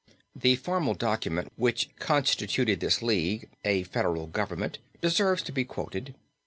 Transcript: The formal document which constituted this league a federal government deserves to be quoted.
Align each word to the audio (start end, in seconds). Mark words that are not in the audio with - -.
The 0.35 0.55
formal 0.55 0.95
document 0.95 1.53
which 1.57 1.95
constituted 1.99 2.79
this 2.79 3.03
league 3.03 3.47
a 3.63 3.83
federal 3.83 4.25
government 4.25 4.79
deserves 4.99 5.43
to 5.43 5.51
be 5.51 5.63
quoted. 5.63 6.15